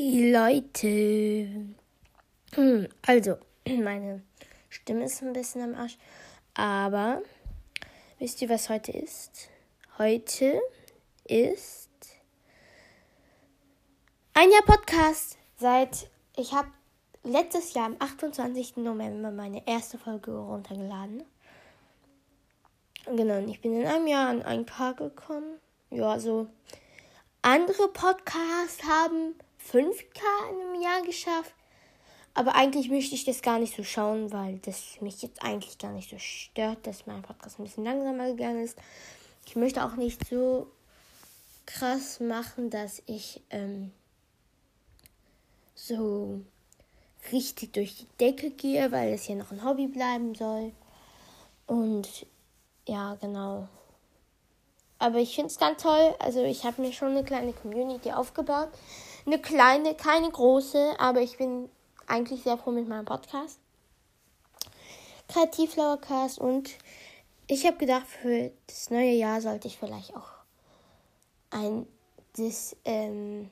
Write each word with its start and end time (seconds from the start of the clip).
Leute. 0.00 1.48
Hm, 2.54 2.88
Also, 3.04 3.36
meine 3.68 4.22
Stimme 4.68 5.06
ist 5.06 5.22
ein 5.22 5.32
bisschen 5.32 5.62
am 5.62 5.74
Arsch. 5.74 5.98
Aber 6.54 7.20
wisst 8.20 8.40
ihr, 8.40 8.48
was 8.48 8.68
heute 8.68 8.92
ist? 8.92 9.48
Heute 9.98 10.60
ist 11.24 11.90
ein 14.34 14.52
Jahr 14.52 14.62
Podcast. 14.62 15.36
Seit 15.56 16.08
ich 16.36 16.52
habe 16.52 16.68
letztes 17.24 17.74
Jahr 17.74 17.86
am 17.86 17.96
28. 17.98 18.76
November 18.76 19.32
meine 19.32 19.66
erste 19.66 19.98
Folge 19.98 20.30
runtergeladen. 20.30 21.24
Genau, 23.04 23.38
und 23.38 23.48
ich 23.48 23.60
bin 23.60 23.72
in 23.72 23.84
einem 23.84 24.06
Jahr 24.06 24.28
an 24.28 24.42
ein 24.42 24.64
Paar 24.64 24.94
gekommen. 24.94 25.58
Ja, 25.90 26.20
so 26.20 26.46
andere 27.42 27.88
Podcasts 27.88 28.84
haben 28.84 29.34
5K 29.72 30.20
in 30.50 30.60
einem 30.60 30.82
Jahr 30.82 31.02
geschafft. 31.02 31.54
Aber 32.34 32.54
eigentlich 32.54 32.88
möchte 32.88 33.14
ich 33.14 33.24
das 33.24 33.42
gar 33.42 33.58
nicht 33.58 33.74
so 33.74 33.82
schauen, 33.82 34.32
weil 34.32 34.58
das 34.58 35.00
mich 35.00 35.22
jetzt 35.22 35.42
eigentlich 35.42 35.78
gar 35.78 35.92
nicht 35.92 36.10
so 36.10 36.18
stört, 36.18 36.86
dass 36.86 37.06
mein 37.06 37.22
Podcast 37.22 37.58
ein 37.58 37.64
bisschen 37.64 37.84
langsamer 37.84 38.28
gegangen 38.28 38.62
ist. 38.62 38.78
Ich 39.46 39.56
möchte 39.56 39.84
auch 39.84 39.96
nicht 39.96 40.28
so 40.28 40.70
krass 41.66 42.20
machen, 42.20 42.70
dass 42.70 43.02
ich 43.06 43.42
ähm, 43.50 43.90
so 45.74 46.40
richtig 47.32 47.72
durch 47.72 47.96
die 47.96 48.06
Decke 48.20 48.50
gehe, 48.50 48.92
weil 48.92 49.12
es 49.12 49.24
hier 49.24 49.36
noch 49.36 49.50
ein 49.50 49.64
Hobby 49.64 49.86
bleiben 49.86 50.34
soll. 50.34 50.72
Und 51.66 52.26
ja, 52.86 53.16
genau. 53.16 53.68
Aber 54.98 55.18
ich 55.18 55.34
finde 55.34 55.50
es 55.50 55.58
ganz 55.58 55.82
toll. 55.82 56.14
Also 56.18 56.42
ich 56.42 56.64
habe 56.64 56.82
mir 56.82 56.92
schon 56.92 57.08
eine 57.08 57.24
kleine 57.24 57.52
Community 57.52 58.12
aufgebaut. 58.12 58.68
Eine 59.26 59.40
kleine, 59.40 59.94
keine 59.94 60.30
große, 60.30 60.94
aber 60.98 61.20
ich 61.20 61.36
bin 61.38 61.68
eigentlich 62.06 62.42
sehr 62.42 62.56
froh 62.56 62.70
mit 62.70 62.88
meinem 62.88 63.04
Podcast. 63.04 63.60
Kreativlauercast 65.28 66.38
und 66.38 66.70
ich 67.46 67.66
habe 67.66 67.76
gedacht, 67.76 68.06
für 68.06 68.50
das 68.66 68.90
neue 68.90 69.12
Jahr 69.12 69.40
sollte 69.40 69.68
ich 69.68 69.78
vielleicht 69.78 70.16
auch 70.16 70.28
ein 71.50 71.86
das 72.36 72.76
ähm, 72.84 73.50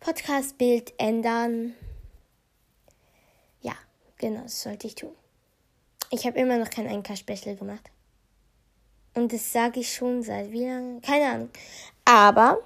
Podcast-Bild 0.00 0.92
ändern. 0.98 1.74
Ja, 3.60 3.74
genau, 4.16 4.42
das 4.42 4.62
sollte 4.62 4.86
ich 4.86 4.94
tun. 4.94 5.14
Ich 6.10 6.26
habe 6.26 6.38
immer 6.38 6.58
noch 6.58 6.70
kein 6.70 6.86
Einkauf-Special 6.86 7.56
gemacht. 7.56 7.90
Und 9.18 9.32
das 9.32 9.52
sage 9.52 9.80
ich 9.80 9.92
schon 9.92 10.22
seit 10.22 10.52
wie 10.52 10.64
lange? 10.64 11.00
Keine 11.00 11.32
Ahnung. 11.32 11.50
Aber, 12.04 12.60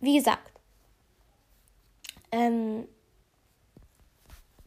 wie 0.00 0.18
gesagt, 0.18 0.52
ähm, 2.30 2.86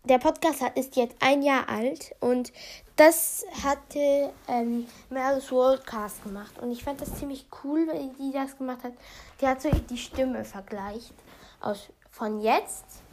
der 0.05 0.17
Podcast 0.17 0.63
ist 0.73 0.95
jetzt 0.95 1.16
ein 1.19 1.43
Jahr 1.43 1.69
alt 1.69 2.16
und 2.21 2.51
das 2.95 3.45
hatte 3.63 4.33
ähm, 4.47 4.88
Meredith 5.11 5.51
Worldcast 5.51 6.23
gemacht. 6.23 6.57
Und 6.57 6.71
ich 6.71 6.83
fand 6.83 6.99
das 7.01 7.13
ziemlich 7.13 7.45
cool, 7.63 7.88
weil 7.88 8.09
die 8.17 8.31
das 8.31 8.57
gemacht 8.57 8.83
hat. 8.83 8.94
Die 9.39 9.47
hat 9.47 9.61
so 9.61 9.69
die 9.69 9.97
Stimme 9.97 10.44
vergleicht 10.44 11.13
aus, 11.61 11.88
von 12.09 12.41
jetzt 12.41 13.03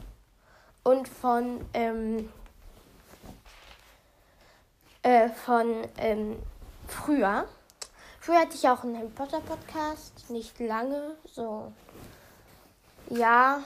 und 0.81 1.07
von, 1.07 1.63
ähm, 1.75 2.33
äh, 5.03 5.29
von 5.29 5.87
ähm, 5.99 6.37
früher. 7.07 7.47
Früher 8.19 8.39
hatte 8.39 8.55
ich 8.55 8.67
auch 8.67 8.83
einen 8.83 8.97
Harry 8.97 9.07
Potter 9.07 9.39
Podcast, 9.39 10.29
nicht 10.29 10.59
lange, 10.59 11.15
so 11.23 11.71
ja. 13.09 13.61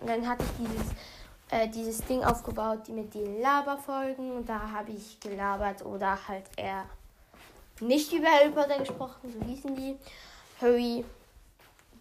Und 0.00 0.08
dann 0.08 0.28
hatte 0.28 0.42
ich 0.42 0.66
dieses, 0.66 0.86
äh, 1.50 1.68
dieses 1.68 2.04
Ding 2.06 2.24
aufgebaut, 2.24 2.80
die 2.88 2.92
mit 2.92 3.14
den 3.14 3.40
Laberfolgen 3.40 4.32
und 4.32 4.48
da 4.48 4.58
habe 4.72 4.90
ich 4.90 5.20
gelabert 5.20 5.86
oder 5.86 6.18
halt 6.26 6.46
eher 6.56 6.86
nicht 7.78 8.12
über 8.12 8.26
Harry 8.26 8.50
Potter 8.50 8.80
gesprochen, 8.80 9.32
so 9.32 9.46
hießen 9.46 9.76
die. 9.76 9.96
Harry, 10.60 11.04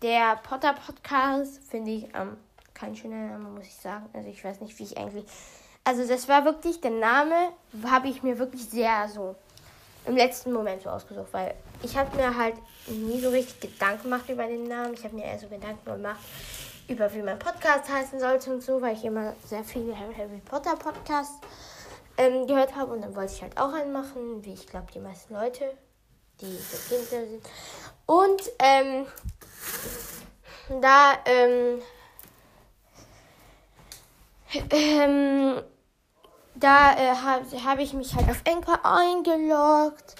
der 0.02 0.38
Potter 0.38 0.74
Podcast, 0.74 1.60
finde 1.70 1.92
ich 1.92 2.04
ähm, 2.16 2.38
kein 2.74 2.96
schöner 2.96 3.28
Name, 3.28 3.50
muss 3.50 3.68
ich 3.68 3.76
sagen. 3.76 4.10
Also 4.14 4.28
ich 4.28 4.44
weiß 4.44 4.62
nicht, 4.62 4.80
wie 4.80 4.84
ich 4.84 4.98
eigentlich. 4.98 5.26
Also 5.84 6.08
das 6.08 6.28
war 6.28 6.44
wirklich, 6.44 6.82
der 6.82 6.92
Name 6.92 7.52
habe 7.86 8.08
ich 8.08 8.24
mir 8.24 8.40
wirklich 8.40 8.66
sehr 8.66 9.08
so 9.10 9.36
im 10.06 10.16
letzten 10.16 10.54
Moment 10.54 10.82
so 10.82 10.90
ausgesucht, 10.90 11.28
weil 11.32 11.54
ich 11.84 11.98
habe 11.98 12.16
mir 12.16 12.36
halt 12.36 12.56
nie 12.88 13.20
so 13.20 13.30
richtig 13.30 13.60
Gedanken 13.60 14.04
gemacht 14.04 14.30
über 14.30 14.46
den 14.48 14.68
Namen. 14.68 14.94
Ich 14.94 15.04
habe 15.04 15.16
mir 15.16 15.26
eher 15.26 15.40
so 15.40 15.48
Gedanken 15.48 15.86
gemacht 15.86 16.20
über 16.90 17.14
wie 17.14 17.22
mein 17.22 17.38
Podcast 17.38 17.88
heißen 17.88 18.20
sollte 18.20 18.52
und 18.52 18.64
so, 18.64 18.82
weil 18.82 18.96
ich 18.96 19.06
immer 19.06 19.36
sehr 19.46 19.64
viele 19.64 19.96
Harry 19.96 20.42
Potter 20.44 20.76
Podcasts 20.76 21.40
ähm, 22.18 22.48
gehört 22.48 22.76
habe 22.76 22.94
und 22.94 23.02
dann 23.02 23.16
wollte 23.16 23.34
ich 23.34 23.42
halt 23.42 23.58
auch 23.58 23.72
einen 23.74 23.94
machen, 23.94 24.44
wie 24.44 24.54
ich 24.54 24.68
glaube 24.68 24.88
die 24.94 25.00
meisten 25.00 25.34
Leute, 25.34 25.72
die 26.42 26.58
so 26.58 26.78
Kinder 26.90 27.28
sind. 27.28 27.46
Und 28.08 28.42
ähm, 28.58 29.06
da 30.82 31.14
ähm, 31.26 31.82
ähm, 34.72 35.62
da 36.60 36.94
äh, 36.94 37.16
habe 37.16 37.46
hab 37.64 37.80
ich 37.80 37.94
mich 37.94 38.16
halt 38.16 38.30
auf 38.30 38.42
Anchor 38.48 38.80
eingeloggt. 38.84 40.16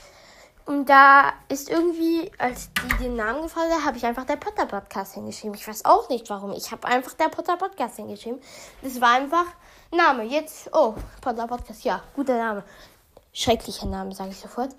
Und 0.66 0.88
da 0.88 1.34
ist 1.48 1.68
irgendwie, 1.68 2.32
als 2.38 2.70
die 2.74 3.04
den 3.04 3.16
Namen 3.16 3.42
gefallen 3.42 3.72
hat, 3.72 3.86
habe 3.86 3.98
ich 3.98 4.06
einfach 4.06 4.26
der 4.26 4.36
Potter 4.36 4.68
Podcast 4.68 5.16
hingeschrieben. 5.16 5.56
Ich 5.56 5.68
weiß 5.68 5.84
auch 5.86 6.10
nicht 6.10 6.30
warum. 6.30 6.52
Ich 6.52 6.72
habe 6.72 6.88
einfach 6.88 7.14
der 7.14 7.30
Potter 7.30 7.58
Podcast 7.58 7.96
hingeschrieben. 7.96 8.40
Das 8.84 9.02
war 9.02 9.14
einfach 9.14 9.46
Name. 9.92 10.24
Jetzt, 10.26 10.70
oh, 10.72 10.94
Potter 11.22 11.48
Podcast. 11.48 11.84
Ja, 11.84 12.04
guter 12.16 12.38
Name. 12.38 12.64
Schrecklicher 13.34 13.88
Name, 13.88 14.14
sage 14.14 14.30
ich 14.30 14.40
sofort. 14.40 14.76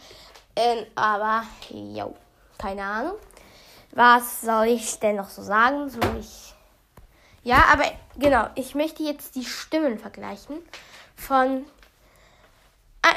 Ähm, 0.55 0.87
aber, 0.95 1.43
jo, 1.71 2.15
keine 2.57 2.85
Ahnung. 2.85 3.17
Was 3.93 4.43
soll 4.43 4.67
ich 4.67 5.01
denn 5.01 5.17
noch 5.17 5.29
so 5.29 5.43
sagen? 5.43 5.89
Soll 5.91 6.19
ich. 6.21 6.55
Ja, 7.43 7.65
aber 7.73 7.85
genau, 8.17 8.47
ich 8.55 8.77
möchte 8.77 9.03
jetzt 9.03 9.35
die 9.35 9.45
Stimmen 9.45 9.99
vergleichen 9.99 10.59
von 11.21 11.67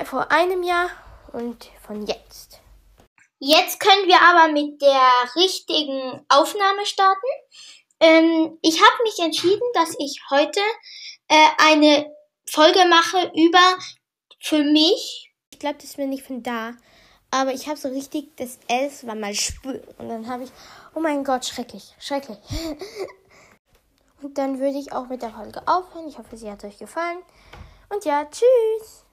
vor 0.06 0.32
einem 0.32 0.64
Jahr 0.64 0.90
und 1.32 1.70
von 1.86 2.06
jetzt. 2.06 2.60
Jetzt 3.40 3.80
können 3.80 4.08
wir 4.08 4.22
aber 4.22 4.52
mit 4.52 4.82
der 4.82 5.36
richtigen 5.36 6.26
Aufnahme 6.30 6.86
starten. 6.86 7.28
Ähm, 8.00 8.58
ich 8.62 8.82
habe 8.82 9.04
mich 9.04 9.20
entschieden, 9.20 9.68
dass 9.74 9.96
ich 10.00 10.22
heute 10.30 10.62
äh, 11.28 11.48
eine 11.58 12.06
Folge 12.50 12.86
mache 12.88 13.32
über 13.36 13.78
für 14.40 14.64
mich. 14.64 15.34
Ich 15.52 15.60
glaube, 15.60 15.78
das 15.82 15.96
bin 15.96 16.10
nicht 16.10 16.24
von 16.26 16.44
da. 16.44 16.74
Aber 17.32 17.52
ich 17.54 17.68
habe 17.68 17.78
so 17.78 17.90
richtig, 17.90 18.36
das 18.38 18.60
S 18.68 19.08
war 19.08 19.16
mal 19.16 19.34
schwül. 19.34 19.84
Und 19.98 20.10
dann 20.10 20.28
habe 20.28 20.44
ich, 20.44 20.52
oh 20.94 21.00
mein 21.00 21.24
Gott, 21.24 21.46
schrecklich, 21.46 21.96
schrecklich. 22.00 22.38
Und 24.22 24.38
dann 24.38 24.60
würde 24.60 24.78
ich 24.78 24.94
auch 24.94 25.08
mit 25.08 25.22
der 25.22 25.32
Folge 25.32 25.68
aufhören. 25.68 26.08
Ich 26.08 26.18
hoffe, 26.18 26.38
sie 26.38 26.50
hat 26.50 26.64
euch 26.64 26.78
gefallen. 26.78 27.18
Und 27.94 28.06
ja, 28.06 28.26
tschüss. 28.26 29.06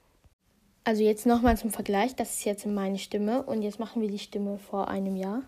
Also 0.83 1.03
jetzt 1.03 1.25
nochmal 1.27 1.57
zum 1.57 1.69
Vergleich. 1.69 2.15
Das 2.15 2.31
ist 2.31 2.45
jetzt 2.45 2.65
meine 2.65 2.97
Stimme. 2.97 3.43
Und 3.43 3.61
jetzt 3.61 3.79
machen 3.79 4.01
wir 4.01 4.09
die 4.09 4.19
Stimme 4.19 4.57
vor 4.57 4.87
einem 4.87 5.15
Jahr. 5.15 5.39